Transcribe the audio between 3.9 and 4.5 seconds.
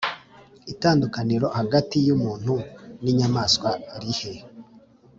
rihe